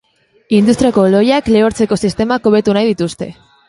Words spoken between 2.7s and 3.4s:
nahi dituzte.